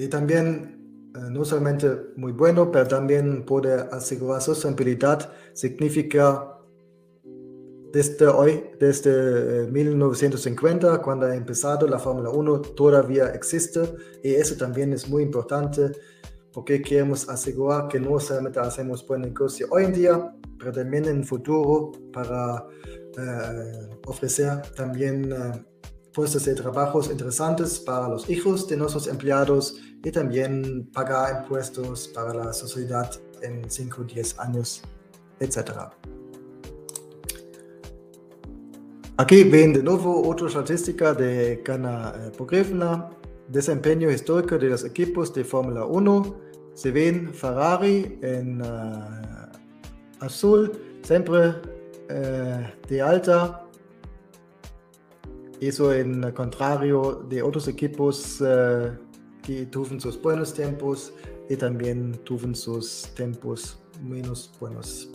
[0.00, 5.30] Y también, eh, no solamente muy bueno, pero también puede asegurar sostenibilidad.
[5.52, 6.58] Significa
[7.92, 13.80] desde hoy, desde 1950, eh, cuando ha empezado la Fórmula 1, todavía existe.
[14.22, 15.92] Y eso también es muy importante
[16.52, 21.18] porque queremos asegurar que no solamente hacemos buen negocio hoy en día, pero también en
[21.18, 22.66] el futuro para
[23.16, 25.32] eh, ofrecer también
[26.12, 32.34] puestos de trabajos interesantes para los hijos de nuestros empleados y también pagar impuestos para
[32.34, 33.10] la sociedad
[33.42, 34.82] en 5 o 10 años,
[35.38, 35.90] etc.
[39.20, 43.10] Aquí ven de nuevo otra estadística de Gana eh, Pogrevna,
[43.48, 46.36] desempeño histórico de los equipos de Fórmula 1.
[46.72, 53.66] Se ven Ferrari en uh, azul, siempre uh, de alta.
[55.60, 58.96] Eso en contrario de otros equipos uh,
[59.42, 61.12] que tuvieron sus buenos tiempos
[61.50, 65.10] y también tuvieron sus tiempos menos buenos.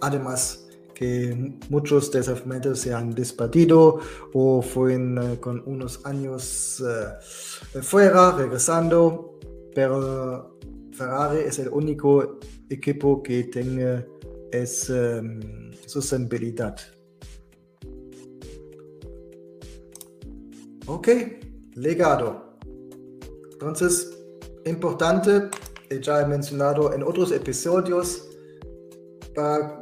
[0.00, 0.67] además
[0.98, 4.00] que muchos desafortunadamente se han despedido
[4.32, 9.38] o fueron uh, con unos años uh, fuera, regresando,
[9.76, 10.58] pero
[10.90, 14.06] Ferrari es el único equipo que tiene
[14.50, 16.76] esa um, sostenibilidad.
[20.86, 21.08] Ok,
[21.76, 22.58] legado.
[23.52, 24.18] Entonces,
[24.64, 25.48] importante,
[26.02, 28.24] ya he mencionado en otros episodios,
[29.32, 29.78] para,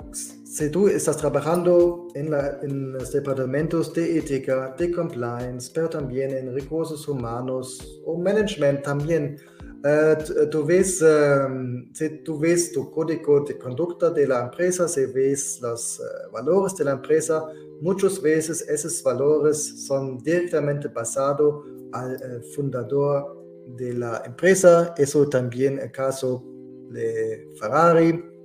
[0.56, 6.30] si tú estás trabajando en, la, en, los departamentos de ética, de compliance, pero también
[6.30, 9.36] en recursos humanos o management también,
[9.84, 15.04] uh, tú, ves, um, si tú ves tu código de conducta de la empresa, si
[15.04, 17.44] ves los uh, valores de la empresa,
[17.82, 23.44] muchas veces esos valores son directamente basados al uh, fundador
[23.76, 24.94] de la empresa.
[24.96, 26.42] Eso también el caso
[26.88, 28.35] de Ferrari.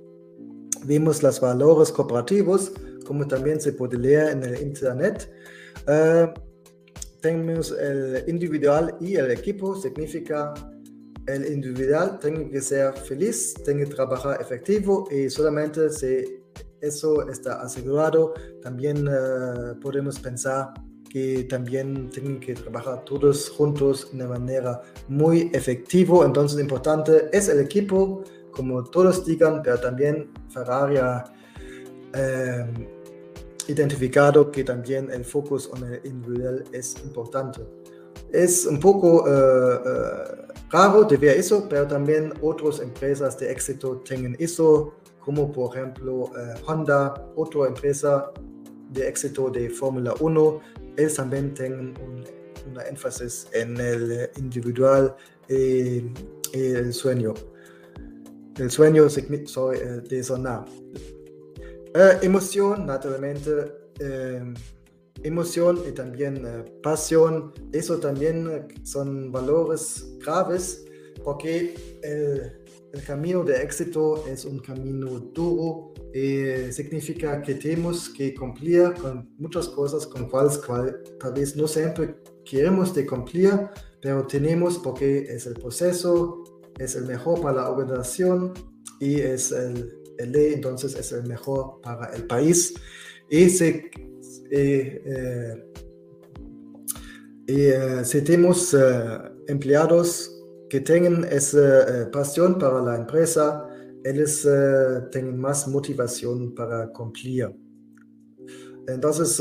[0.84, 2.72] Vimos los valores cooperativos,
[3.06, 5.30] como también se puede leer en el Internet.
[5.86, 6.32] Uh,
[7.20, 10.52] tenemos el individual y el equipo, significa
[11.26, 16.42] el individual tiene que ser feliz, tiene que trabajar efectivo y solamente si
[16.80, 20.74] eso está asegurado, también uh, podemos pensar
[21.08, 26.24] que también tienen que trabajar todos juntos de manera muy efectiva.
[26.24, 31.24] Entonces, importante es el equipo, como todos digan, pero también Ferrari ha
[32.14, 32.66] eh,
[33.68, 37.60] identificado que también el focus en el individual es importante.
[38.30, 43.96] Es un poco uh, uh, raro de ver eso, pero también otras empresas de éxito
[44.04, 46.30] tienen eso, como por ejemplo uh,
[46.66, 48.32] Honda, otra empresa
[48.90, 50.60] de éxito de Fórmula 1,
[50.96, 52.24] ellos también tienen un,
[52.70, 55.14] una énfasis en el individual
[55.48, 56.02] y
[56.52, 57.34] el sueño.
[58.58, 59.78] El sueño soy
[60.08, 60.64] de sonar.
[61.94, 63.50] Eh, emoción, naturalmente,
[64.00, 64.42] eh,
[65.22, 70.84] emoción y también eh, pasión, eso también son valores graves
[71.22, 72.58] porque el,
[73.06, 79.66] camino de éxito es un camino duro y significa que tenemos que cumplir con muchas
[79.68, 83.70] cosas con cuales cual, tal vez no siempre queremos de cumplir,
[84.02, 86.44] pero tenemos porque es el proceso,
[86.78, 88.52] es el mejor para la organización
[89.02, 92.74] y es el, ley, entonces es el mejor para el país.
[93.28, 93.64] Y si,
[94.50, 95.72] eh, eh,
[97.48, 98.76] eh, si tenemos
[99.48, 100.30] empleados
[100.70, 103.66] que tengan esa pasión para la empresa,
[104.04, 104.46] ellos
[105.10, 107.50] tienen más motivación para cumplir.
[108.86, 109.40] Entonces,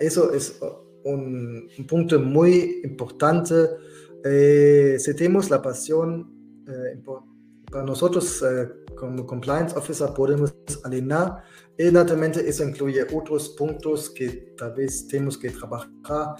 [0.00, 0.58] eso es
[1.04, 3.54] un, un, punto muy importante.
[4.98, 6.33] si tenemos la pasión,
[7.84, 8.42] nosotros
[8.94, 10.54] como compliance officer podemos
[10.84, 11.42] alinear
[11.76, 16.36] y naturalmente eso incluye otros puntos que tal vez tenemos que trabajar.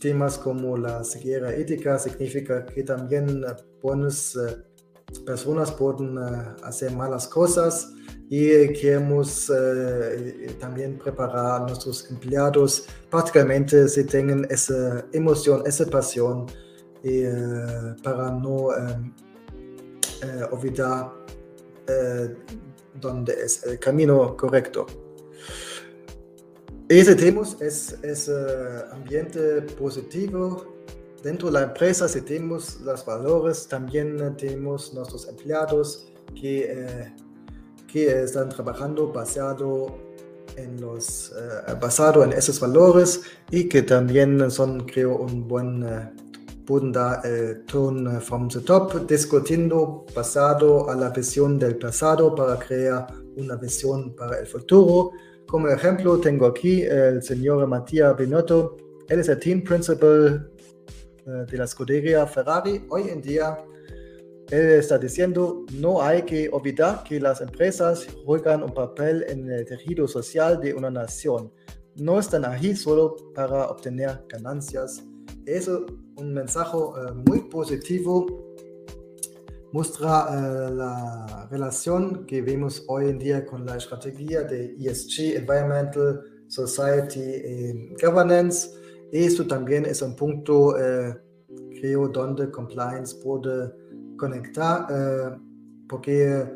[0.00, 4.56] Temas como la seguridad ética significa que también eh, buenas eh,
[5.24, 7.90] personas pueden eh, hacer malas cosas
[8.28, 9.50] y queremos
[10.58, 16.46] también preparar a nuestros empleados prácticamente si tengan esa emoción, esa pasión
[18.02, 18.68] para no
[20.50, 21.12] olvidar
[23.00, 24.86] donde es el camino correcto.
[26.88, 28.34] Ese tenemos es ese
[28.92, 30.74] ambiente positivo
[31.22, 37.14] dentro de la empresa, si tenemos los valores, también tenemos nuestros empleados que, eh,
[37.90, 39.98] que están trabajando basado
[40.56, 45.82] en los eh, basado en esos valores y que también son creo un buen
[46.68, 52.58] eh, dar el tono from the top discutiendo basado a la visión del pasado para
[52.58, 53.06] crear
[53.36, 55.12] una visión para el futuro
[55.46, 58.76] como ejemplo, tengo aquí el señor Matías Binotto.
[59.08, 60.50] Él es el team principal
[61.26, 62.84] eh, de la escudería Ferrari.
[62.88, 63.58] Hoy en día,
[64.50, 69.64] él está diciendo, no hay que olvidar que las empresas juegan un papel en el
[69.66, 71.52] tejido social de una nación.
[71.94, 75.04] No están aquí solo para obtener ganancias.
[75.46, 75.70] Es
[76.16, 78.26] un mensaje uh, muy positivo
[79.72, 86.22] muestra uh, la relación que vemos hoy en día con la estrategia de ESG, Environmental,
[86.46, 88.70] Society y Governance.
[89.10, 91.14] Esto también es un punto, uh,
[91.80, 93.72] creo, donde compliance puede
[94.16, 94.86] conectar,
[95.88, 96.54] porque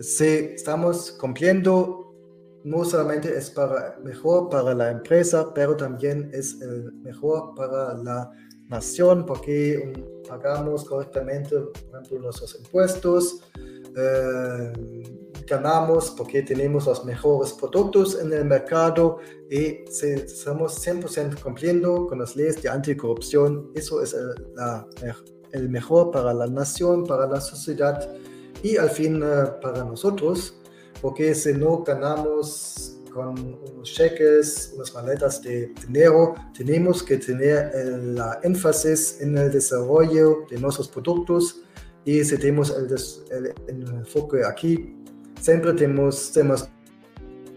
[0.00, 2.14] si estamos cumpliendo,
[2.62, 6.58] no solamente es para mejor para la empresa, pero también es
[7.02, 8.30] mejor para la
[8.72, 9.92] nación, porque
[10.28, 13.40] pagamos correctamente, por ejemplo, nuestros impuestos,
[13.96, 14.72] eh,
[15.46, 19.18] ganamos porque tenemos los mejores productos en el mercado
[19.50, 23.70] y si estamos 100% cumpliendo con las leyes de anticorrupción.
[23.74, 24.34] Eso es el,
[25.52, 28.08] el mejor para la nación, para la sociedad
[28.62, 30.54] y al fin eh, para nosotros,
[31.00, 33.38] porque si no ganamos con
[33.74, 40.58] unos cheques, unas maletas de dinero, tenemos que tener el énfasis en el desarrollo de
[40.58, 41.62] nuestros productos
[42.04, 44.96] y si tenemos el, el enfoque aquí,
[45.40, 46.68] siempre tenemos, estamos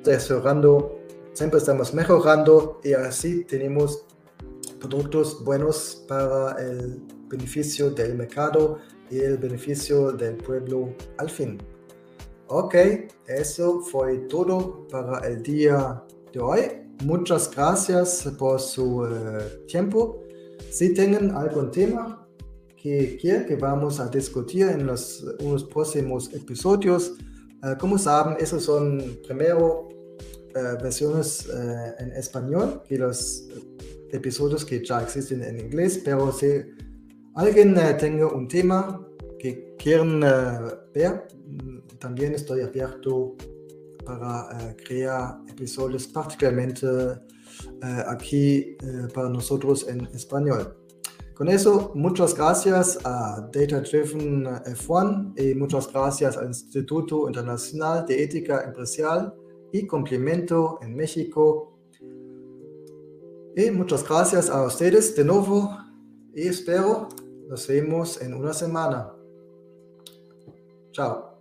[0.06, 1.00] mejorando,
[1.34, 4.06] siempre estamos mejorando y así tenemos
[4.80, 8.80] productos buenos para el beneficio del mercado
[9.10, 11.58] y el beneficio del pueblo al fin.
[12.48, 12.76] Ok,
[13.28, 16.60] eso fue todo para el día de hoy.
[17.04, 20.22] Muchas gracias por su uh, tiempo.
[20.70, 22.28] Si tienen algún tema
[22.78, 27.14] que quieren que vamos a discutir en los unos próximos episodios,
[27.64, 31.50] uh, como saben, esos son primero uh, versiones
[31.98, 33.50] en español que los
[34.12, 36.62] episodios que ya existen en inglés, pero si
[37.34, 39.04] alguien tenga un tema
[39.40, 40.20] que quieren
[40.94, 41.24] ver,
[42.06, 43.36] también estoy abierto
[44.06, 50.78] para eh, crear episodios particularmente eh, aquí eh, para nosotros en español.
[51.34, 58.24] Con eso, muchas gracias a Data Driven F1 y muchas gracias al Instituto Internacional de
[58.24, 59.34] Ética Empresarial
[59.72, 61.76] y Complemento en México.
[63.58, 65.76] Y muchas gracias a ustedes de nuevo
[66.36, 67.10] y espero
[67.50, 69.12] nos vemos en una semana.
[70.92, 71.35] Chao.